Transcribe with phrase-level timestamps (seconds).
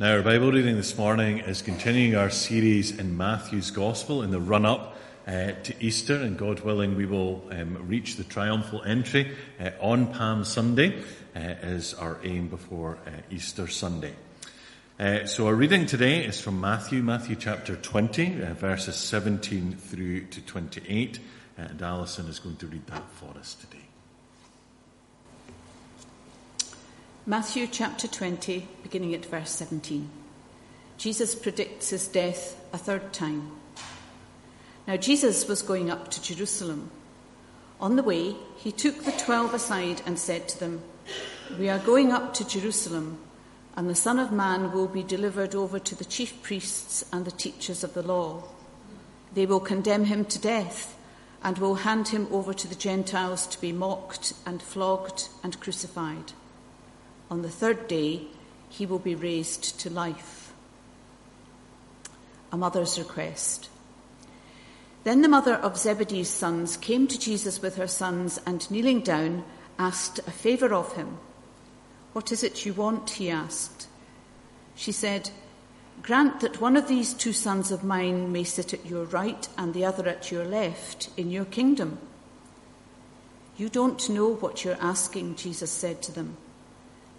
[0.00, 4.38] Now, our Bible reading this morning is continuing our series in Matthew's Gospel in the
[4.38, 9.34] run up uh, to Easter, and God willing, we will um, reach the triumphal entry
[9.58, 11.02] uh, on Palm Sunday,
[11.34, 14.14] uh, our aim before uh, Easter Sunday.
[15.00, 20.26] Uh, so, our reading today is from Matthew, Matthew chapter 20, uh, verses 17 through
[20.26, 21.18] to 28,
[21.56, 23.87] and Alison is going to read that for us today.
[27.28, 30.08] Matthew chapter 20, beginning at verse 17.
[30.96, 33.50] Jesus predicts his death a third time.
[34.86, 36.90] Now, Jesus was going up to Jerusalem.
[37.82, 40.80] On the way, he took the twelve aside and said to them,
[41.58, 43.18] We are going up to Jerusalem,
[43.76, 47.30] and the Son of Man will be delivered over to the chief priests and the
[47.30, 48.44] teachers of the law.
[49.34, 50.96] They will condemn him to death
[51.42, 56.32] and will hand him over to the Gentiles to be mocked and flogged and crucified
[57.30, 58.22] on the third day,
[58.68, 60.52] he will be raised to life.
[62.52, 63.68] A mother's request.
[65.04, 69.44] Then the mother of Zebedee's sons came to Jesus with her sons and, kneeling down,
[69.78, 71.18] asked a favour of him.
[72.12, 73.10] What is it you want?
[73.10, 73.86] he asked.
[74.74, 75.30] She said,
[76.02, 79.74] Grant that one of these two sons of mine may sit at your right and
[79.74, 81.98] the other at your left in your kingdom.
[83.56, 86.36] You don't know what you're asking, Jesus said to them.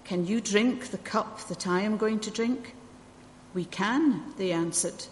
[0.09, 2.73] Can you drink the cup that I am going to drink?
[3.53, 5.05] We can, they answered.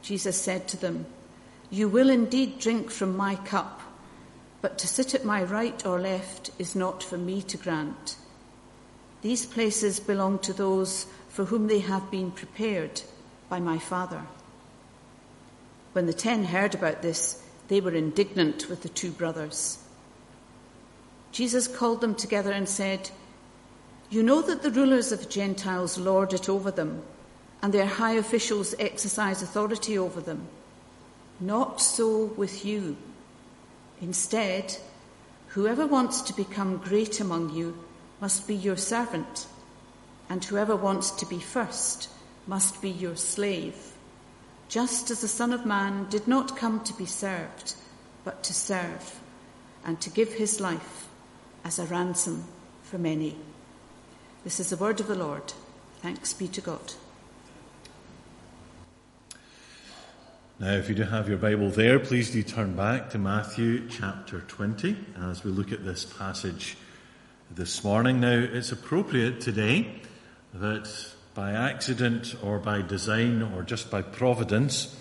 [0.00, 1.04] Jesus said to them,
[1.68, 3.82] You will indeed drink from my cup,
[4.62, 8.16] but to sit at my right or left is not for me to grant.
[9.20, 13.02] These places belong to those for whom they have been prepared
[13.50, 14.22] by my Father.
[15.92, 19.76] When the ten heard about this, they were indignant with the two brothers.
[21.30, 23.10] Jesus called them together and said,
[24.10, 27.02] you know that the rulers of the Gentiles lord it over them,
[27.62, 30.46] and their high officials exercise authority over them.
[31.40, 32.96] Not so with you.
[34.00, 34.76] Instead,
[35.48, 37.76] whoever wants to become great among you
[38.20, 39.46] must be your servant,
[40.28, 42.08] and whoever wants to be first
[42.46, 43.92] must be your slave,
[44.68, 47.74] just as the Son of Man did not come to be served,
[48.24, 49.20] but to serve,
[49.84, 51.08] and to give his life
[51.64, 52.44] as a ransom
[52.82, 53.36] for many.
[54.46, 55.54] This is the word of the Lord.
[56.02, 56.92] Thanks be to God.
[60.60, 64.42] Now, if you do have your Bible there, please do turn back to Matthew chapter
[64.42, 66.76] 20 as we look at this passage
[67.50, 68.20] this morning.
[68.20, 70.00] Now, it's appropriate today
[70.54, 70.88] that
[71.34, 74.94] by accident or by design or just by providence,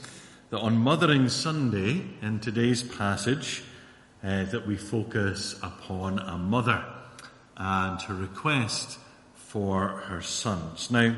[0.49, 3.63] that on Mothering Sunday in today's passage,
[4.23, 6.83] uh, that we focus upon a mother
[7.55, 8.97] and her request
[9.55, 10.91] for her sons.
[10.91, 11.15] Now,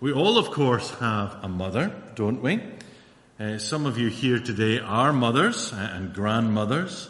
[0.00, 2.60] we all, of course, have a mother, don't we?
[3.38, 7.08] Uh, some of you here today are mothers and grandmothers.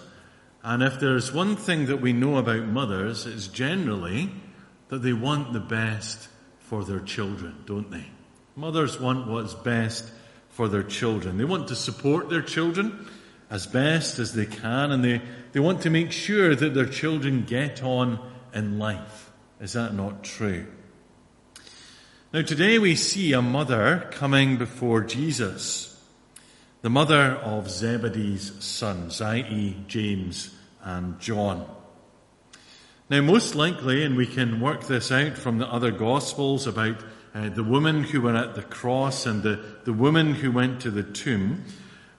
[0.62, 4.32] And if there's one thing that we know about mothers, it's generally
[4.88, 6.28] that they want the best
[6.58, 8.04] for their children, don't they?
[8.54, 10.12] Mothers want what's best
[10.50, 11.38] for their children.
[11.38, 13.08] They want to support their children
[13.48, 15.22] as best as they can, and they,
[15.52, 18.18] they want to make sure that their children get on
[18.52, 19.30] in life.
[19.60, 20.66] Is that not true?
[22.32, 26.02] Now, today we see a mother coming before Jesus,
[26.82, 31.64] the mother of Zebedee's sons, i.e., James and John.
[33.08, 37.50] Now, most likely, and we can work this out from the other Gospels about uh,
[37.50, 41.04] the woman who were at the cross and the, the woman who went to the
[41.04, 41.64] tomb,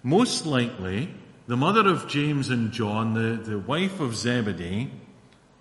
[0.03, 1.13] most likely,
[1.47, 4.91] the mother of James and John, the, the wife of Zebedee,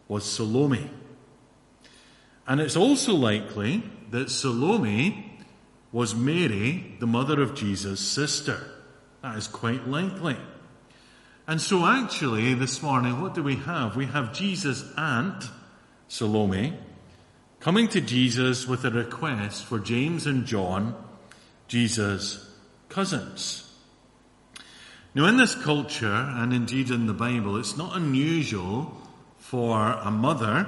[0.06, 0.90] was Salome.
[2.46, 5.38] And it's also likely that Salome
[5.92, 8.58] was Mary, the mother of Jesus' sister.
[9.22, 10.36] That is quite likely.
[11.46, 13.96] And so actually this morning, what do we have?
[13.96, 15.44] We have Jesus' aunt,
[16.08, 16.76] Salome,
[17.60, 20.94] coming to Jesus with a request for James and John,
[21.68, 22.50] Jesus'
[22.88, 23.70] cousins.
[25.14, 29.00] Now in this culture, and indeed in the Bible, it's not unusual
[29.38, 30.66] for a mother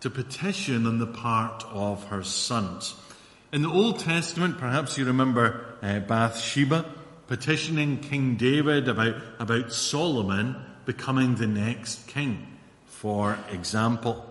[0.00, 2.94] to petition on the part of her sons.
[3.52, 6.84] In the Old Testament, perhaps you remember uh, Bathsheba
[7.26, 12.46] petitioning King David about, about Solomon becoming the next king,
[12.86, 14.26] for example.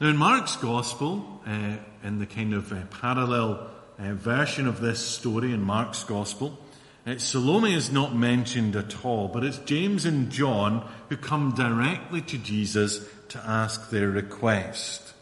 [0.00, 4.98] Now, in Mark's Gospel, uh, in the kind of uh, parallel uh, version of this
[4.98, 6.58] story in Mark's Gospel,
[7.06, 12.22] uh, Salome is not mentioned at all, but it's James and John who come directly
[12.22, 15.14] to Jesus to ask their request.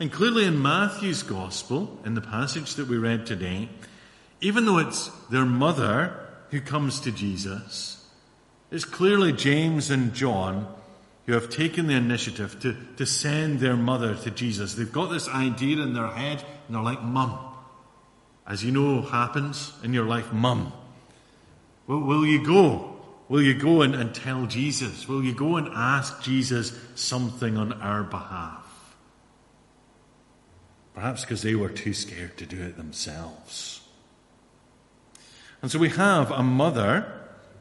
[0.00, 3.68] And clearly in Matthew's Gospel, in the passage that we read today,
[4.40, 8.06] even though it's their mother who comes to Jesus,
[8.70, 10.72] it's clearly James and John
[11.26, 14.74] who have taken the initiative to, to send their mother to Jesus.
[14.74, 17.38] They've got this idea in their head and they're like, Mum.
[18.46, 20.72] As you know happens in your life, Mum.
[21.86, 22.97] Will, will you go?
[23.28, 25.06] Will you go and, and tell Jesus?
[25.06, 28.64] Will you go and ask Jesus something on our behalf?
[30.94, 33.82] Perhaps because they were too scared to do it themselves.
[35.60, 37.12] And so we have a mother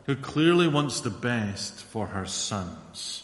[0.06, 3.24] who clearly wants the best for her sons.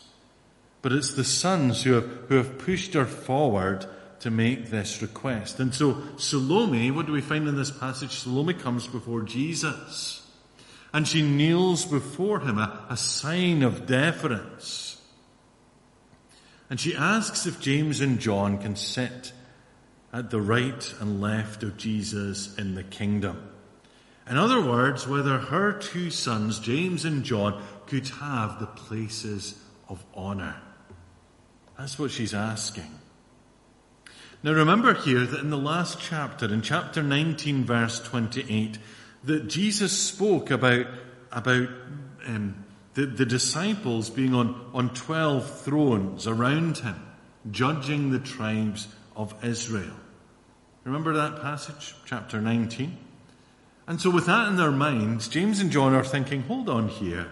[0.81, 3.85] But it's the sons who have, who have pushed her forward
[4.19, 5.59] to make this request.
[5.59, 8.11] And so Salome, what do we find in this passage?
[8.11, 10.22] Salome comes before Jesus.
[10.93, 15.01] And she kneels before him, a, a sign of deference.
[16.69, 19.33] And she asks if James and John can sit
[20.13, 23.49] at the right and left of Jesus in the kingdom.
[24.29, 29.59] In other words, whether her two sons, James and John, could have the places
[29.89, 30.55] of honour.
[31.77, 32.99] That's what she's asking.
[34.43, 38.77] Now remember here that in the last chapter, in chapter 19 verse 28,
[39.23, 40.87] that Jesus spoke about,
[41.31, 41.69] about
[42.25, 47.01] um, the, the disciples being on, on 12 thrones around him,
[47.49, 49.95] judging the tribes of Israel.
[50.83, 52.97] Remember that passage, chapter 19?
[53.87, 57.29] And so, with that in their minds, James and John are thinking, hold on here.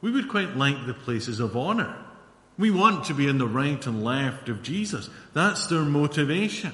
[0.00, 1.96] We would quite like the places of honour.
[2.58, 5.10] We want to be in the right and left of Jesus.
[5.34, 6.72] That's their motivation.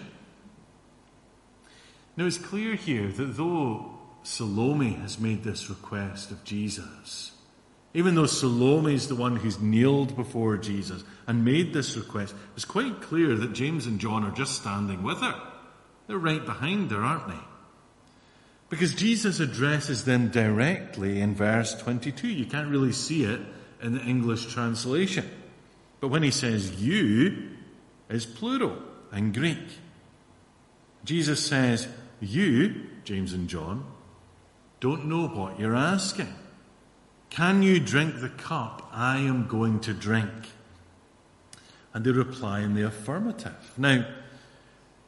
[2.16, 3.91] Now, it's clear here that though
[4.22, 7.32] Salome has made this request of Jesus,
[7.94, 12.64] even though Salome is the one who's kneeled before Jesus and made this request, it's
[12.64, 15.40] quite clear that James and John are just standing with her.
[16.06, 17.40] They're right behind her, aren't they?
[18.70, 22.28] Because Jesus addresses them directly in verse 22.
[22.28, 23.40] You can't really see it
[23.82, 25.28] in the English translation.
[26.00, 27.50] But when he says you,
[28.08, 28.78] it's plural
[29.12, 29.58] in Greek.
[31.04, 31.86] Jesus says,
[32.20, 33.84] You, James and John,
[34.82, 36.34] don't know what you're asking.
[37.30, 40.32] Can you drink the cup I am going to drink?
[41.94, 43.54] And they reply in the affirmative.
[43.78, 44.04] Now,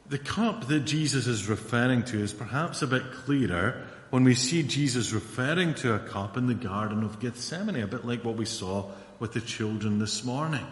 [0.07, 4.63] the cup that Jesus is referring to is perhaps a bit clearer when we see
[4.63, 8.45] Jesus referring to a cup in the Garden of Gethsemane, a bit like what we
[8.45, 8.89] saw
[9.19, 10.65] with the children this morning.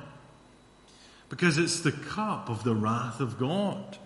[1.28, 3.98] Because it's the cup of the wrath of God.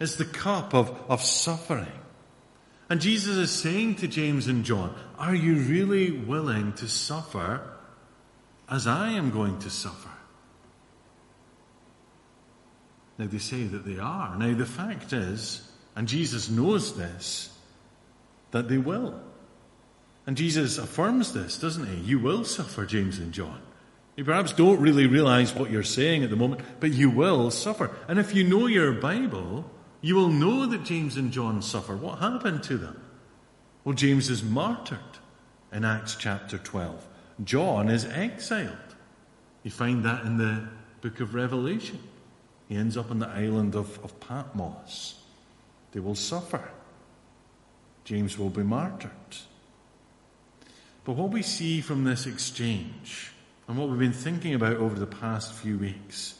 [0.00, 1.86] It's the cup of, of suffering.
[2.90, 7.62] And Jesus is saying to James and John, Are you really willing to suffer
[8.68, 10.10] as I am going to suffer?
[13.16, 14.36] Now they say that they are.
[14.36, 17.56] Now the fact is, and Jesus knows this,
[18.50, 19.20] that they will.
[20.26, 21.96] And Jesus affirms this, doesn't he?
[22.00, 23.60] You will suffer, James and John.
[24.16, 27.90] You perhaps don't really realize what you're saying at the moment, but you will suffer.
[28.08, 29.70] And if you know your Bible,
[30.00, 31.96] you will know that James and John suffer.
[31.96, 33.00] What happened to them?
[33.84, 34.98] Well, James is martyred
[35.72, 37.06] in Acts chapter 12.
[37.44, 38.76] John is exiled.
[39.62, 40.68] You find that in the
[41.00, 41.98] book of Revelation.
[42.68, 45.20] He ends up on the island of, of Patmos.
[45.92, 46.70] They will suffer.
[48.04, 49.10] James will be martyred.
[51.04, 53.32] But what we see from this exchange,
[53.66, 56.39] and what we've been thinking about over the past few weeks,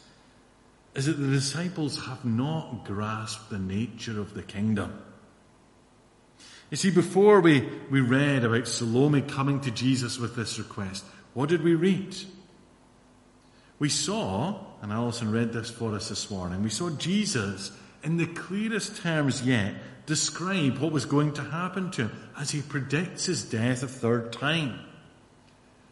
[0.95, 5.03] is that the disciples have not grasped the nature of the kingdom.
[6.71, 11.05] You see, before we, we read about Salome coming to Jesus with this request,
[11.35, 12.17] what did we read?
[13.79, 18.27] We saw and Alison read this for us this morning, we saw Jesus, in the
[18.27, 19.75] clearest terms yet,
[20.07, 24.33] describe what was going to happen to him as he predicts his death a third
[24.33, 24.81] time.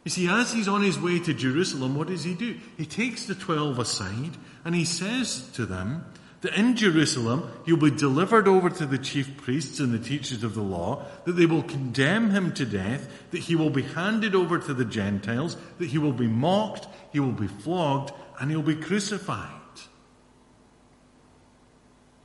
[0.04, 2.56] You see, as he's on his way to Jerusalem, what does he do?
[2.76, 6.04] He takes the twelve aside and he says to them
[6.40, 10.54] that in Jerusalem he'll be delivered over to the chief priests and the teachers of
[10.54, 14.58] the law, that they will condemn him to death, that he will be handed over
[14.58, 18.76] to the Gentiles, that he will be mocked, he will be flogged, and he'll be
[18.76, 19.50] crucified.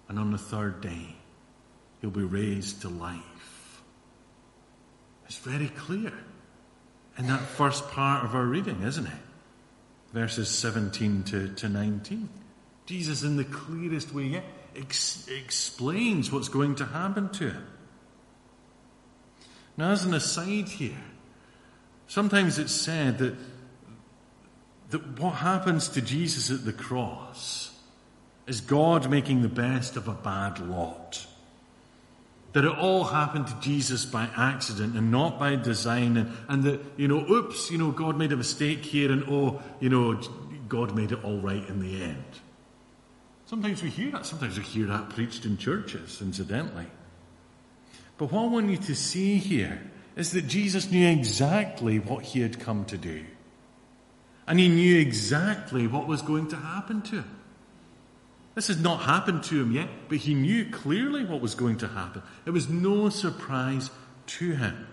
[0.08, 1.16] And on the third day,
[2.02, 3.82] he'll be raised to life.
[5.26, 6.14] It's very clear
[7.18, 9.14] in that first part of our reading, isn't it?
[10.14, 12.30] Verses 17 to, to 19.
[12.86, 14.44] Jesus, in the clearest way yet,
[14.76, 17.68] ex- explains what's going to happen to him.
[19.78, 21.02] Now, as an aside here,
[22.08, 23.36] sometimes it's said that
[24.94, 27.76] that what happens to Jesus at the cross
[28.46, 31.26] is God making the best of a bad lot.
[32.54, 36.82] That it all happened to Jesus by accident and not by design, and, and that,
[36.98, 40.20] you know, oops, you know, God made a mistake here, and oh, you know,
[40.68, 42.24] God made it all right in the end.
[43.46, 44.26] Sometimes we hear that.
[44.26, 46.88] Sometimes we hear that preached in churches, incidentally.
[48.18, 49.82] But what want you to see here
[50.16, 53.26] is that Jesus knew exactly what he had come to do.
[54.48, 57.40] And he knew exactly what was going to happen to him.
[58.56, 61.88] This has not happened to him yet, but he knew clearly what was going to
[61.88, 62.22] happen.
[62.46, 63.90] It was no surprise
[64.28, 64.88] to him.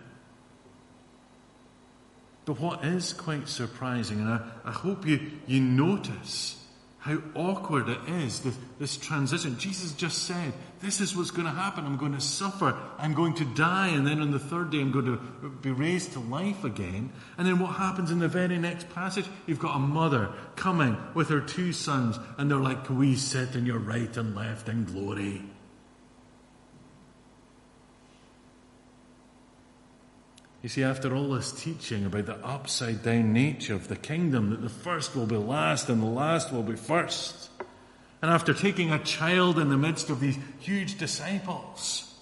[2.47, 6.60] But what is quite surprising, and I, I hope you, you notice
[7.01, 9.59] how awkward it is, this, this, transition.
[9.59, 11.87] Jesus just said, This is what's going to happen.
[11.87, 12.77] I'm going to suffer.
[12.99, 13.89] I'm going to die.
[13.89, 17.11] And then on the third day, I'm going to be raised to life again.
[17.39, 19.25] And then what happens in the very next passage?
[19.47, 23.57] You've got a mother coming with her two sons, and they're like, Can we sit
[23.57, 25.43] in your right and left in glory?
[30.63, 34.61] You see, after all this teaching about the upside down nature of the kingdom, that
[34.61, 37.49] the first will be last and the last will be first,
[38.21, 42.15] and after taking a child in the midst of these huge disciples,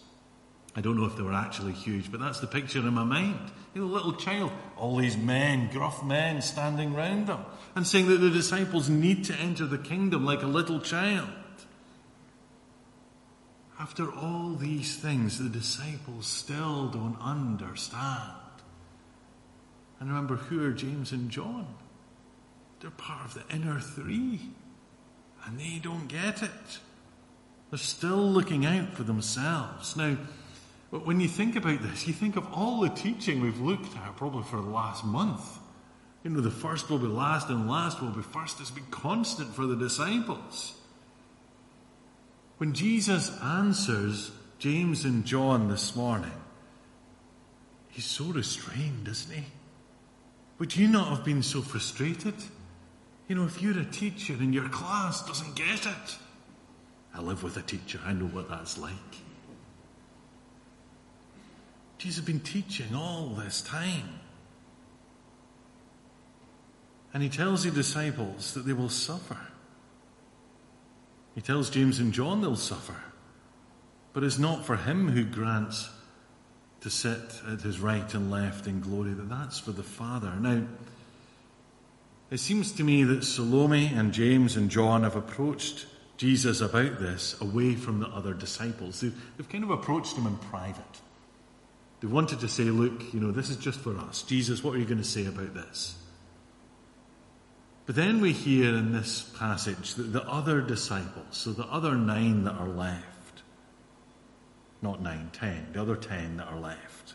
[0.76, 3.50] I don't know if they were actually huge, but that's the picture in my mind.
[3.74, 8.18] You know, little child, all these men, gruff men standing round them, and saying that
[8.18, 11.28] the disciples need to enter the kingdom like a little child.
[13.80, 18.32] After all these things, the disciples still don't understand.
[20.00, 21.66] And remember, who are James and John?
[22.80, 24.40] They're part of the inner three,
[25.44, 26.78] and they don't get it.
[27.70, 29.96] They're still looking out for themselves.
[29.96, 30.16] Now,
[30.90, 34.44] when you think about this, you think of all the teaching we've looked at probably
[34.44, 35.58] for the last month.
[36.24, 38.60] You know, the first will be last and last will be first.
[38.60, 40.77] It's been constant for the disciples.
[42.58, 46.32] When Jesus answers James and John this morning,
[47.88, 49.44] he's so restrained, isn't he?
[50.58, 52.34] Would you not have been so frustrated?
[53.28, 56.18] You know, if you're a teacher and your class doesn't get it.
[57.14, 58.92] I live with a teacher, I know what that's like.
[61.98, 64.20] Jesus has been teaching all this time.
[67.14, 69.38] And he tells the disciples that they will suffer.
[71.34, 72.96] He tells James and John they'll suffer.
[74.12, 75.88] But it's not for him who grants
[76.80, 80.32] to sit at his right and left in glory, that that's for the Father.
[80.40, 80.66] Now,
[82.30, 85.86] it seems to me that Salome and James and John have approached
[86.18, 89.00] Jesus about this away from the other disciples.
[89.00, 90.82] They've, they've kind of approached him in private.
[92.00, 94.22] They wanted to say, look, you know, this is just for us.
[94.22, 95.96] Jesus, what are you going to say about this?
[97.88, 102.44] But then we hear in this passage that the other disciples, so the other nine
[102.44, 103.42] that are left,
[104.82, 107.14] not nine, ten, the other ten that are left,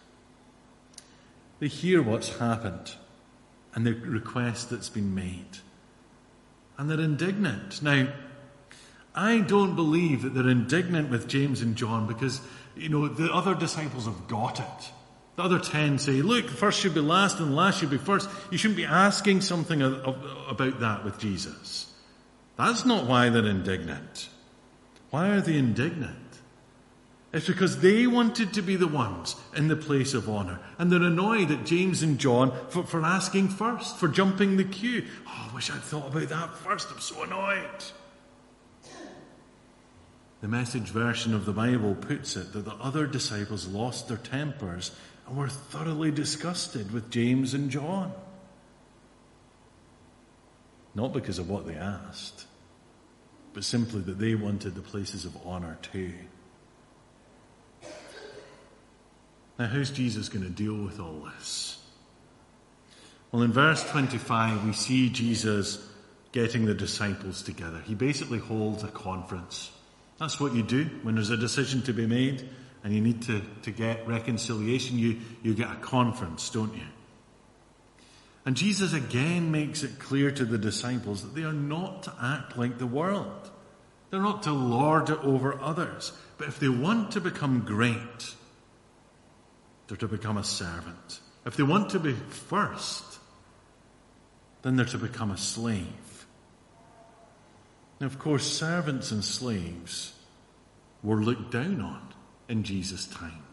[1.59, 2.95] they hear what's happened
[3.75, 5.59] and the request that's been made.
[6.79, 7.83] And they're indignant.
[7.83, 8.11] Now,
[9.13, 12.41] I don't believe that they're indignant with James and John because,
[12.75, 14.91] you know, the other disciples have got it.
[15.35, 18.29] The other ten say, look, first should be last and last should be first.
[18.51, 21.91] You shouldn't be asking something about that with Jesus.
[22.55, 24.29] That's not why they're indignant.
[25.09, 26.17] Why are they indignant?
[27.31, 30.59] It's because they wanted to be the ones in the place of honour.
[30.77, 35.03] And they're annoyed at James and John for, for asking first, for jumping the queue.
[35.27, 36.89] Oh, I wish I'd thought about that first.
[36.91, 37.83] I'm so annoyed.
[40.41, 44.91] The message version of the Bible puts it that the other disciples lost their tempers
[45.27, 48.13] and were thoroughly disgusted with James and John.
[50.95, 52.45] Not because of what they asked,
[53.53, 56.13] but simply that they wanted the places of honour too.
[59.57, 61.79] Now, how's Jesus going to deal with all this?
[63.31, 65.83] Well, in verse 25, we see Jesus
[66.31, 67.81] getting the disciples together.
[67.85, 69.71] He basically holds a conference.
[70.19, 72.49] That's what you do when there's a decision to be made
[72.83, 76.83] and you need to, to get reconciliation, you, you get a conference, don't you?
[78.45, 82.57] And Jesus again makes it clear to the disciples that they are not to act
[82.57, 83.49] like the world.
[84.09, 86.11] They're not to lord it over others.
[86.37, 88.35] But if they want to become great,
[89.87, 91.21] they're to become a servant.
[91.45, 93.19] If they want to be first,
[94.61, 96.27] then they're to become a slave.
[98.01, 100.13] Now, of course, servants and slaves
[101.01, 102.13] were looked down on
[102.53, 103.43] in Jesus' time.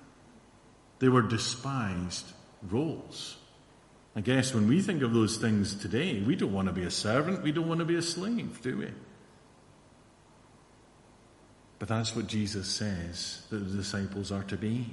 [0.98, 2.26] They were despised
[2.62, 3.38] roles.
[4.14, 6.90] I guess when we think of those things today, we don't want to be a
[6.90, 8.88] servant, we don't want to be a slave, do we?
[11.78, 14.90] But that's what Jesus says that the disciples are to be.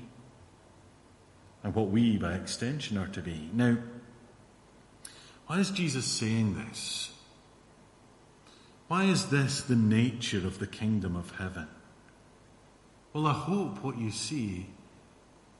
[1.61, 3.49] And what we, by extension, are to be.
[3.51, 3.77] Now,
[5.47, 7.11] why is Jesus saying this?
[8.87, 11.67] Why is this the nature of the kingdom of heaven?
[13.17, 14.67] Well, I hope what you see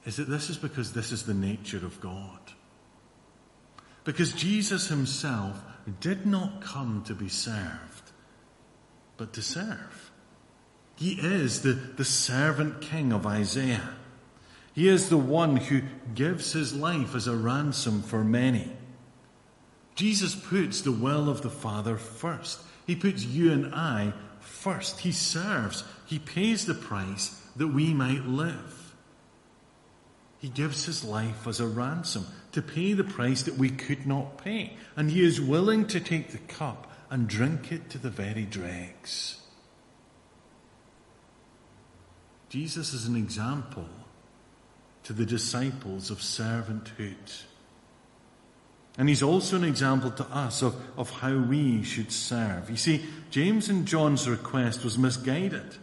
[0.05, 2.39] is that this is because this is the nature of God.
[4.03, 5.59] Because Jesus himself
[5.99, 8.11] did not come to be served,
[9.17, 10.11] but to serve.
[10.97, 13.89] He is the, the servant king of Isaiah.
[14.75, 15.81] He is the one who
[16.13, 18.71] gives his life as a ransom for many.
[19.95, 22.59] Jesus puts the will of the Father first.
[22.85, 24.99] He puts you and I first.
[24.99, 25.83] He serves.
[26.05, 28.95] He pays the price that we might live.
[30.39, 34.37] He gives his life as a ransom to pay the price that we could not
[34.43, 34.77] pay.
[34.95, 39.41] And he is willing to take the cup and drink it to the very dregs.
[42.49, 43.89] Jesus is an example
[45.03, 47.43] to the disciples of servanthood.
[48.97, 52.69] And he's also an example to us of, of how we should serve.
[52.69, 55.77] You see, James and John's request was misguided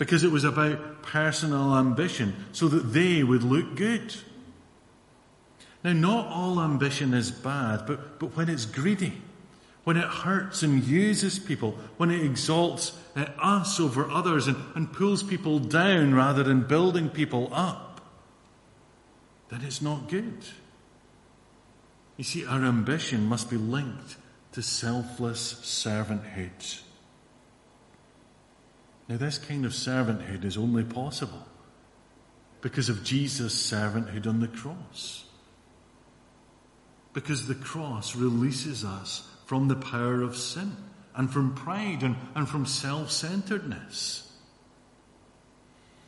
[0.00, 4.14] because it was about personal ambition so that they would look good.
[5.84, 9.20] Now, not all ambition is bad, but, but when it's greedy,
[9.84, 14.90] when it hurts and uses people, when it exalts uh, us over others and, and
[14.90, 18.00] pulls people down rather than building people up,
[19.50, 20.38] then it's not good.
[22.16, 24.16] You see, our ambition must be linked
[24.52, 26.80] to selfless servanthood.
[29.10, 31.44] Now, this kind of servanthood is only possible
[32.60, 35.24] because of Jesus' servanthood on the cross.
[37.12, 40.76] Because the cross releases us from the power of sin
[41.16, 44.30] and from pride and, and from self centeredness.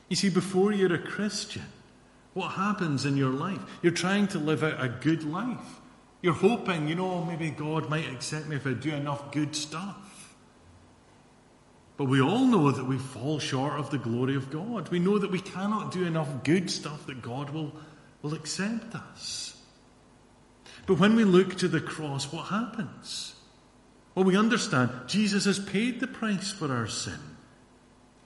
[0.08, 1.66] You see, before you're a Christian,
[2.34, 3.58] what happens in your life?
[3.82, 5.80] You're trying to live out a good life.
[6.20, 10.11] You're hoping, you know, maybe God might accept me if I do enough good stuff.
[11.96, 14.88] But we all know that we fall short of the glory of God.
[14.88, 17.72] We know that we cannot do enough good stuff that God will,
[18.22, 19.56] will accept us.
[20.86, 23.34] But when we look to the cross, what happens?
[24.14, 27.18] Well, we understand Jesus has paid the price for our sin.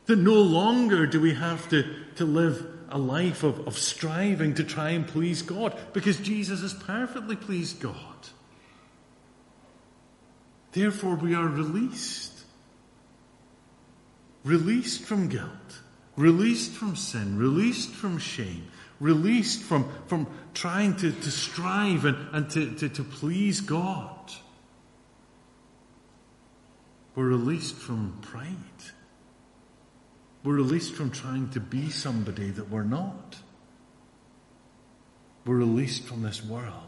[0.07, 1.85] That no longer do we have to,
[2.17, 6.73] to live a life of, of striving to try and please God, because Jesus has
[6.73, 7.95] perfectly pleased God.
[10.73, 12.36] Therefore, we are released
[14.47, 15.81] released from guilt,
[16.17, 18.69] released from sin, released from shame,
[19.01, 24.33] released from, from trying to, to strive and, and to, to, to please God.
[27.17, 28.55] We're released from pride.
[30.45, 33.37] We're released from trying to be somebody that we're not.
[35.45, 36.83] We're released from this world.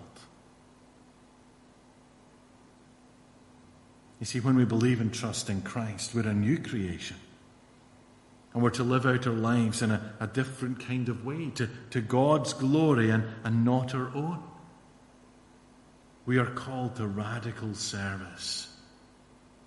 [4.21, 7.17] You see, when we believe and trust in Christ, we're a new creation.
[8.55, 11.69] And we're to live out our lives in a, a different kind of way, to,
[11.91, 14.43] to God's glory and, and not our own.
[16.25, 18.69] We are called to radical service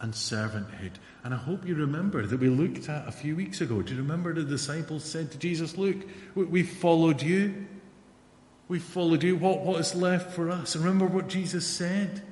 [0.02, 0.94] and servanthood.
[1.24, 3.82] And I hope you remember that we looked at a few weeks ago.
[3.82, 5.98] Do you remember the disciples said to Jesus, Look,
[6.34, 7.68] we followed you.
[8.68, 9.38] We followed you.
[9.38, 10.74] What, what is left for us?
[10.74, 12.24] And remember what Jesus said?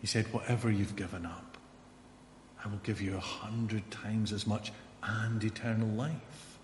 [0.00, 1.45] He said, Whatever you've given up,
[2.64, 6.58] I will give you a hundred times as much and eternal life.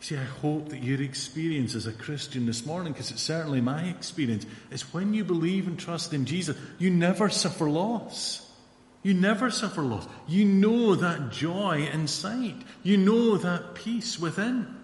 [0.00, 3.84] See, I hope that your experience as a Christian this morning, because it's certainly my
[3.84, 8.50] experience, is when you believe and trust in Jesus, you never suffer loss.
[9.02, 10.06] You never suffer loss.
[10.26, 12.64] You know that joy inside.
[12.82, 14.76] You know that peace within.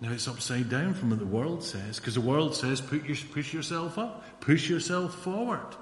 [0.00, 3.16] Now it's upside down from what the world says, because the world says put your,
[3.32, 5.74] push yourself up, push yourself forward.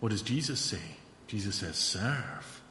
[0.00, 0.96] What does Jesus say?
[1.26, 2.62] Jesus says, serve.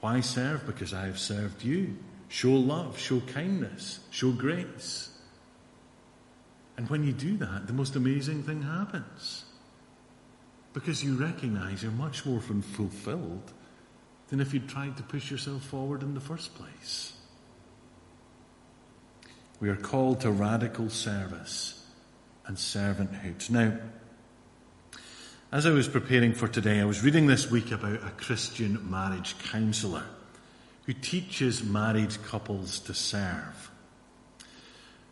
[0.00, 0.66] Why serve?
[0.66, 1.96] Because I have served you.
[2.28, 5.10] Show love, show kindness, show grace.
[6.76, 9.44] And when you do that, the most amazing thing happens.
[10.72, 13.52] Because you recognize you're much more fulfilled
[14.28, 17.12] than if you'd tried to push yourself forward in the first place.
[19.58, 21.84] We are called to radical service
[22.46, 23.50] and servanthood.
[23.50, 23.76] Now,
[25.52, 29.36] as I was preparing for today, I was reading this week about a Christian marriage
[29.50, 30.04] counsellor
[30.84, 33.70] who teaches married couples to serve.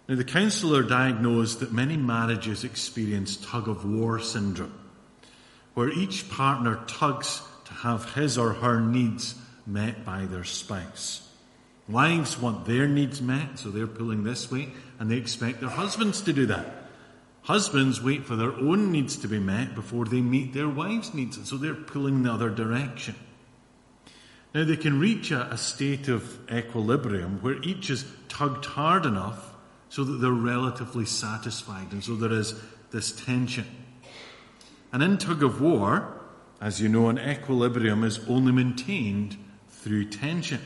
[0.09, 4.79] Now, the counsellor diagnosed that many marriages experience tug of war syndrome,
[5.74, 9.35] where each partner tugs to have his or her needs
[9.66, 11.29] met by their spouse.
[11.88, 14.68] Wives want their needs met, so they're pulling this way,
[15.01, 16.77] and they expect their husbands to do that.
[17.48, 21.38] Husbands wait for their own needs to be met before they meet their wives' needs,
[21.38, 23.14] and so they're pulling the other direction.
[24.54, 29.54] Now, they can reach a, a state of equilibrium where each is tugged hard enough
[29.88, 32.54] so that they're relatively satisfied, and so there is
[32.90, 33.64] this tension.
[34.92, 36.20] And in tug of war,
[36.61, 39.38] as you know, an equilibrium is only maintained
[39.70, 40.61] through tension.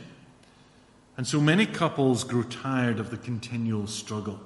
[1.17, 4.41] And so many couples grow tired of the continual struggle.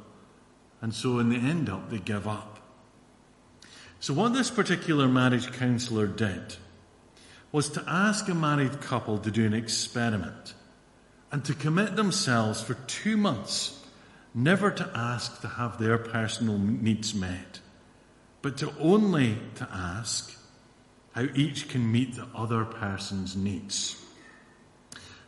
[0.81, 2.59] And so in the end up, they give up.
[4.01, 6.57] So what this particular marriage counselor did
[7.51, 10.55] was to ask a married couple to do an experiment
[11.33, 13.85] and to commit themselves for two months
[14.35, 17.61] never to ask to have their personal needs met,
[18.43, 20.37] but to only to ask
[21.13, 24.05] how each can meet the other person's needs.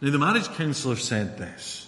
[0.03, 1.88] Now, the marriage counselor said this.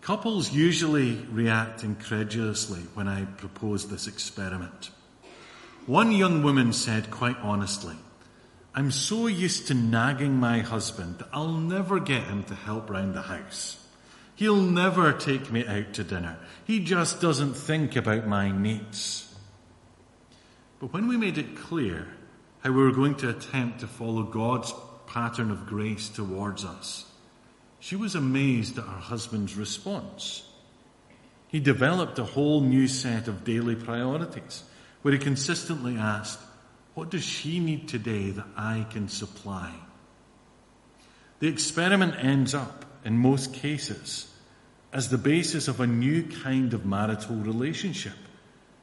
[0.00, 4.90] Couples usually react incredulously when I propose this experiment.
[5.86, 7.96] One young woman said quite honestly,
[8.74, 13.14] I'm so used to nagging my husband that I'll never get him to help round
[13.14, 13.84] the house.
[14.36, 16.38] He'll never take me out to dinner.
[16.64, 19.34] He just doesn't think about my needs.
[20.78, 22.08] But when we made it clear
[22.60, 24.72] how we were going to attempt to follow God's
[25.06, 27.09] pattern of grace towards us.
[27.80, 30.46] She was amazed at her husband's response.
[31.48, 34.62] He developed a whole new set of daily priorities
[35.02, 36.38] where he consistently asked,
[36.94, 39.74] What does she need today that I can supply?
[41.40, 44.30] The experiment ends up, in most cases,
[44.92, 48.16] as the basis of a new kind of marital relationship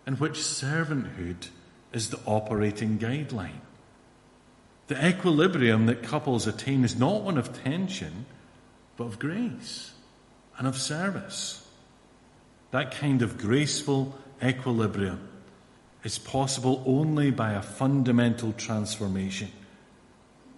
[0.08, 1.48] in which servanthood
[1.94, 3.62] is the operating guideline.
[4.88, 8.26] The equilibrium that couples attain is not one of tension,
[8.98, 9.92] but of grace
[10.58, 11.66] and of service.
[12.72, 15.30] That kind of graceful equilibrium
[16.04, 19.52] is possible only by a fundamental transformation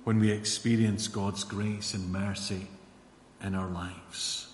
[0.04, 2.68] when we experience God's grace and mercy
[3.44, 4.48] in our lives.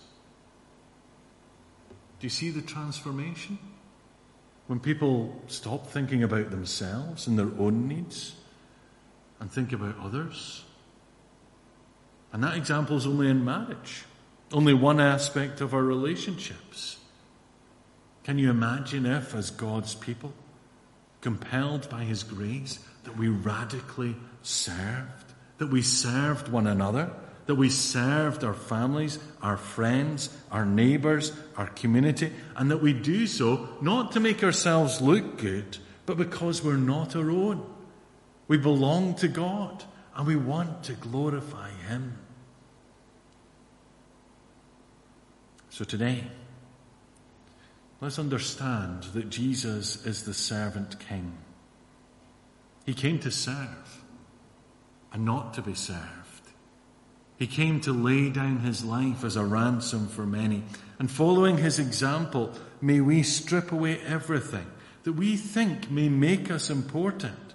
[2.19, 3.57] Do you see the transformation?
[4.67, 8.35] When people stop thinking about themselves and their own needs
[9.39, 10.64] and think about others.
[12.35, 14.03] And that example is only in marriage,
[14.51, 16.97] only one aspect of our relationships.
[18.25, 20.33] Can you imagine if, as God's people,
[21.21, 27.09] compelled by His grace, that we radically served, that we served one another,
[27.45, 33.27] that we served our families, our friends, our neighbours, our community, and that we do
[33.27, 37.65] so not to make ourselves look good, but because we're not our own.
[38.49, 39.85] We belong to God
[40.17, 42.17] and we want to glorify Him.
[45.75, 46.23] So today,
[47.99, 51.37] let's understand that Jesus is the servant king.
[52.85, 54.01] He came to serve
[55.11, 55.99] and not to be served.
[57.35, 60.63] He came to lay down his life as a ransom for many.
[60.97, 64.67] And following his example, may we strip away everything
[65.03, 67.53] that we think may make us important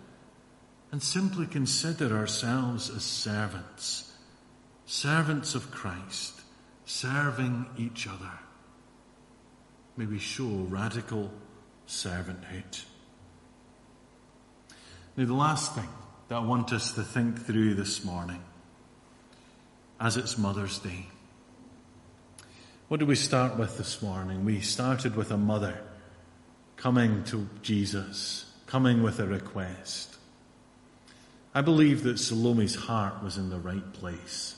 [0.93, 4.13] and simply consider ourselves as servants,
[4.85, 6.40] servants of Christ,
[6.91, 8.33] serving each other.
[9.97, 11.31] May we show radical
[11.87, 12.85] servanthood.
[15.17, 15.89] Now, the last thing
[16.29, 18.43] that I want us to think through this morning,
[20.01, 21.07] as it's Mother's Day.
[22.89, 24.45] What did we start with this morning?
[24.45, 25.81] We started with a mother
[26.77, 30.17] coming to Jesus, coming with a request.
[31.55, 34.57] I believe that Salome's heart was in the right place.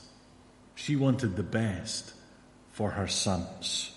[0.73, 2.12] She wanted the best
[2.73, 3.91] for her sons.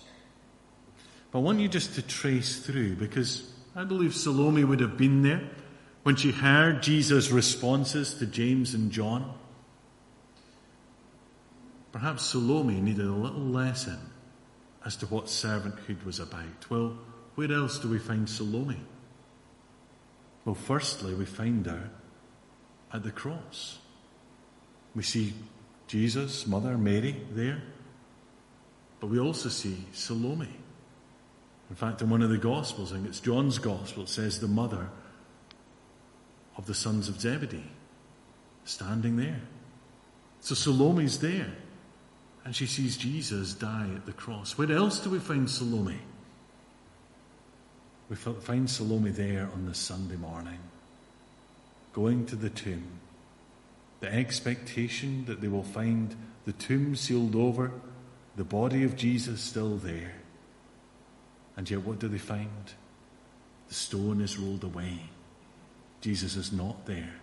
[1.31, 5.23] But I want you just to trace through because I believe Salome would have been
[5.23, 5.41] there
[6.03, 9.33] when she heard Jesus' responses to James and John.
[11.91, 13.99] Perhaps Salome needed a little lesson
[14.85, 16.69] as to what servanthood was about.
[16.69, 16.97] Well,
[17.35, 18.79] where else do we find Salome?
[20.45, 21.89] Well, firstly, we find her
[22.93, 23.79] at the cross.
[24.95, 25.33] We see
[25.87, 27.61] Jesus, Mother Mary there,
[28.99, 30.49] but we also see Salome.
[31.69, 34.47] In fact, in one of the Gospels, I think it's John's Gospel, it says the
[34.47, 34.89] mother
[36.55, 37.71] of the sons of Zebedee
[38.65, 39.41] standing there.
[40.41, 41.51] So Salome's there,
[42.45, 44.57] and she sees Jesus die at the cross.
[44.57, 45.99] Where else do we find Salome?
[48.09, 50.59] We find Salome there on the Sunday morning
[51.97, 52.87] going to the tomb,
[54.01, 57.71] the expectation that they will find the tomb sealed over,
[58.37, 60.13] the body of Jesus still there.
[61.57, 62.71] And yet, what do they find?
[63.67, 65.09] The stone is rolled away.
[66.01, 67.15] Jesus is not there.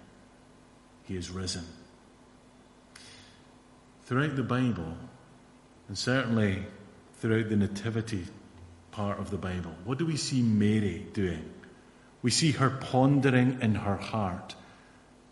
[1.04, 1.64] He is risen.
[4.06, 4.96] Throughout the Bible,
[5.86, 6.64] and certainly
[7.18, 8.26] throughout the Nativity
[8.90, 11.48] part of the Bible, what do we see Mary doing?
[12.22, 14.56] We see her pondering in her heart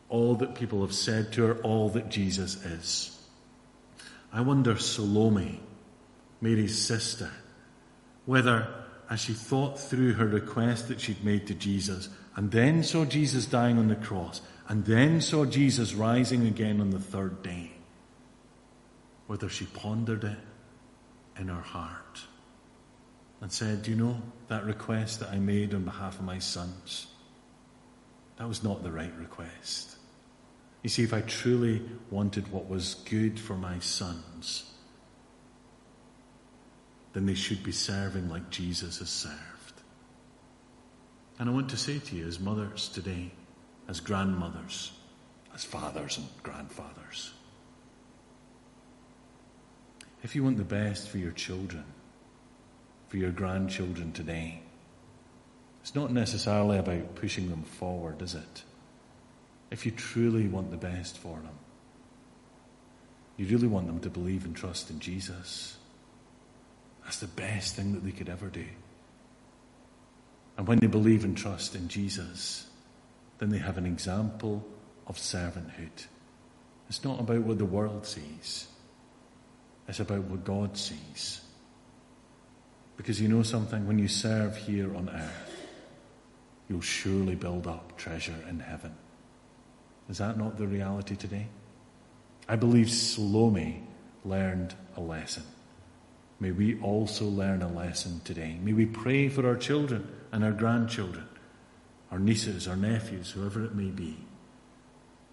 [0.08, 3.18] all that people have said to her, all that Jesus is.
[4.32, 5.60] I wonder, Salome,
[6.42, 7.30] Mary's sister,
[8.26, 8.68] whether
[9.08, 13.46] as she thought through her request that she'd made to Jesus, and then saw Jesus
[13.46, 17.70] dying on the cross, and then saw Jesus rising again on the third day,
[19.26, 20.38] whether she pondered it
[21.38, 22.22] in her heart
[23.40, 27.06] and said, Do you know that request that I made on behalf of my sons?
[28.36, 29.96] That was not the right request.
[30.82, 34.71] You see, if I truly wanted what was good for my sons,
[37.12, 39.38] then they should be serving like Jesus has served.
[41.38, 43.30] And I want to say to you, as mothers today,
[43.88, 44.92] as grandmothers,
[45.54, 47.32] as fathers and grandfathers,
[50.22, 51.84] if you want the best for your children,
[53.08, 54.62] for your grandchildren today,
[55.82, 58.62] it's not necessarily about pushing them forward, is it?
[59.70, 61.58] If you truly want the best for them,
[63.36, 65.76] you really want them to believe and trust in Jesus
[67.04, 68.64] that's the best thing that they could ever do.
[70.56, 72.68] And when they believe and trust in Jesus,
[73.38, 74.64] then they have an example
[75.06, 76.06] of servanthood.
[76.88, 78.66] It's not about what the world sees,
[79.88, 81.40] it's about what God sees.
[82.96, 85.66] Because you know something, when you serve here on earth,
[86.68, 88.94] you'll surely build up treasure in heaven.
[90.08, 91.46] Is that not the reality today?
[92.48, 93.82] I believe Salome
[94.24, 95.44] learned a lesson.
[96.42, 98.58] May we also learn a lesson today.
[98.60, 101.28] May we pray for our children and our grandchildren,
[102.10, 104.16] our nieces, our nephews, whoever it may be.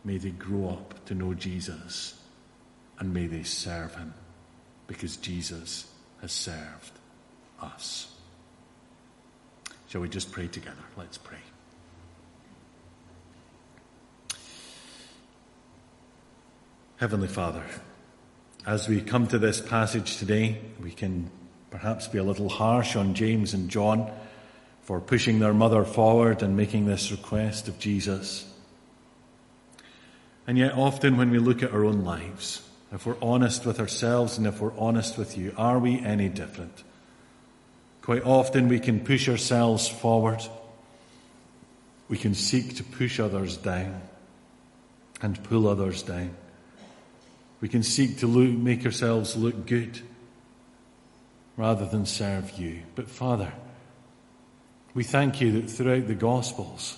[0.04, 2.22] May they grow up to know Jesus
[3.00, 4.14] and may they serve him
[4.86, 5.92] because Jesus
[6.22, 6.92] has served
[7.60, 8.14] us.
[9.88, 10.78] Shall we just pray together?
[10.96, 11.40] Let's pray.
[16.98, 17.64] Heavenly Father,
[18.66, 21.30] as we come to this passage today, we can
[21.72, 24.12] perhaps be a little harsh on James and John
[24.82, 28.46] for pushing their mother forward and making this request of Jesus.
[30.48, 34.38] And yet, often when we look at our own lives, if we're honest with ourselves
[34.38, 36.84] and if we're honest with you, are we any different?
[38.02, 40.42] Quite often we can push ourselves forward.
[42.08, 44.02] We can seek to push others down
[45.22, 46.36] and pull others down.
[47.62, 50.02] We can seek to look, make ourselves look good
[51.58, 52.84] rather than serve you.
[52.96, 53.52] But Father,
[54.94, 56.98] we thank you that throughout the Gospels,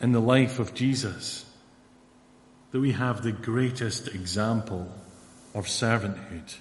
[0.00, 1.44] in the life of Jesus,
[2.72, 4.92] that we have the greatest example
[5.54, 6.56] of servanthood.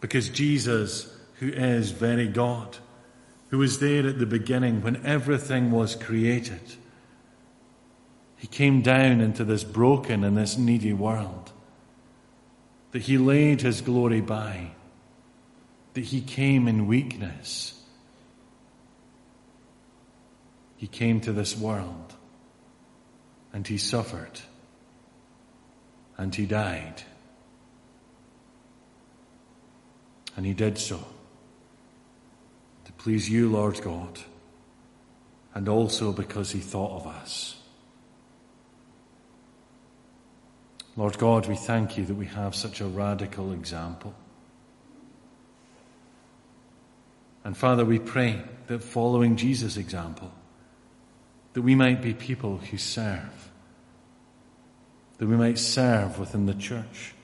[0.00, 2.76] Because Jesus, who is very God,
[3.48, 6.76] who was there at the beginning when everything was created,
[8.44, 11.50] he came down into this broken and this needy world.
[12.90, 14.72] That he laid his glory by.
[15.94, 17.82] That he came in weakness.
[20.76, 22.12] He came to this world
[23.54, 24.42] and he suffered
[26.18, 27.02] and he died.
[30.36, 31.02] And he did so
[32.84, 34.18] to please you, Lord God,
[35.54, 37.53] and also because he thought of us.
[40.96, 44.14] Lord God, we thank you that we have such a radical example.
[47.42, 50.30] And Father, we pray that following Jesus' example,
[51.52, 53.50] that we might be people who serve,
[55.18, 57.14] that we might serve within the church,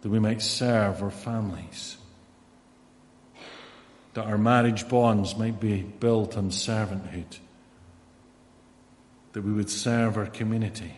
[0.00, 1.98] that we might serve our families,
[4.14, 7.38] that our marriage bonds might be built on servanthood,
[9.34, 10.94] that we would serve our community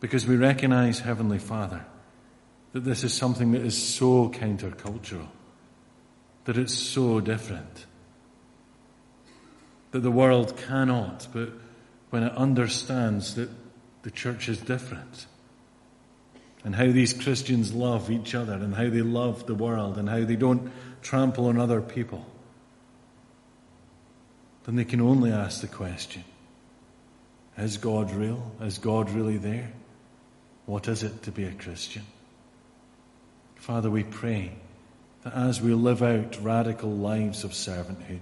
[0.00, 1.84] because we recognize, Heavenly Father,
[2.72, 5.28] that this is something that is so countercultural,
[6.44, 7.86] that it's so different,
[9.90, 11.50] that the world cannot, but
[12.10, 13.50] when it understands that
[14.02, 15.26] the church is different,
[16.64, 20.24] and how these Christians love each other, and how they love the world, and how
[20.24, 20.70] they don't
[21.02, 22.26] trample on other people,
[24.64, 26.24] then they can only ask the question
[27.56, 28.52] Is God real?
[28.60, 29.72] Is God really there?
[30.68, 32.04] What is it to be a Christian?
[33.54, 34.52] Father, we pray
[35.22, 38.20] that as we live out radical lives of servanthood,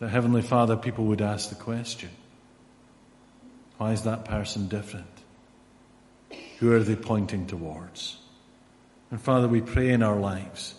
[0.00, 2.10] that Heavenly Father, people would ask the question
[3.78, 5.06] why is that person different?
[6.58, 8.18] Who are they pointing towards?
[9.10, 10.74] And Father, we pray in our lives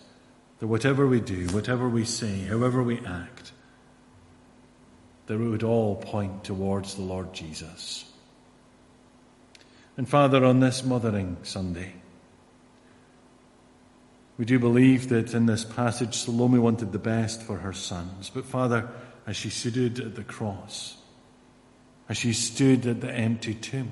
[0.59, 3.51] that whatever we do, whatever we say, however we act,
[5.25, 8.05] that it would all point towards the Lord Jesus.
[9.95, 11.93] And Father, on this Mothering Sunday,
[14.37, 18.31] we do believe that in this passage Salome wanted the best for her sons.
[18.33, 18.89] But Father,
[19.27, 20.97] as she stood at the cross,
[22.09, 23.91] as she stood at the empty tomb,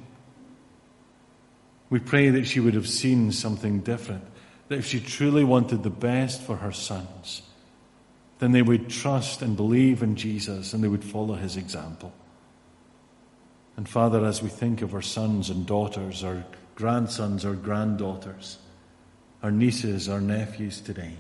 [1.89, 4.23] we pray that she would have seen something different.
[4.69, 7.43] That if she truly wanted the best for her sons,
[8.39, 12.11] then they would trust and believe in Jesus and they would follow his example.
[13.77, 16.43] And Father, as we think of our sons and daughters, our
[16.75, 18.57] grandsons, our granddaughters,
[19.43, 21.15] our nieces, our nephews today.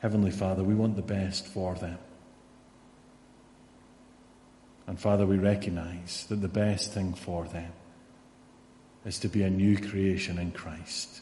[0.00, 1.98] Heavenly Father, we want the best for them.
[4.86, 7.72] And Father, we recognize that the best thing for them
[9.04, 11.20] is to be a new creation in Christ.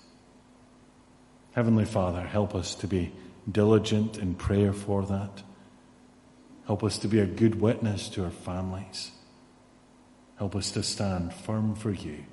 [1.52, 3.12] Heavenly Father, help us to be
[3.50, 5.42] diligent in prayer for that.
[6.68, 9.10] Help us to be a good witness to our families.
[10.36, 12.26] Help us to stand firm for you.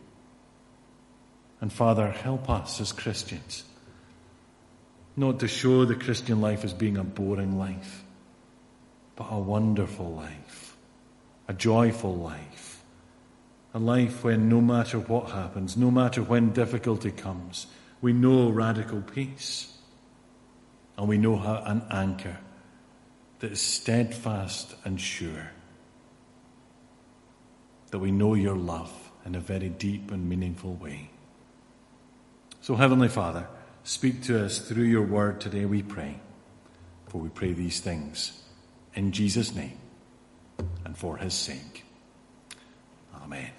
[1.61, 3.63] And Father, help us as Christians
[5.15, 8.03] not to show the Christian life as being a boring life,
[9.15, 10.75] but a wonderful life,
[11.47, 12.83] a joyful life,
[13.73, 17.67] a life when no matter what happens, no matter when difficulty comes,
[18.01, 19.77] we know radical peace
[20.97, 22.37] and we know how an anchor
[23.39, 25.51] that is steadfast and sure,
[27.91, 28.91] that we know your love
[29.25, 31.09] in a very deep and meaningful way.
[32.61, 33.47] So, Heavenly Father,
[33.83, 36.19] speak to us through your word today, we pray.
[37.07, 38.41] For we pray these things
[38.93, 39.77] in Jesus' name
[40.83, 41.85] and for his sake.
[43.15, 43.51] Amen.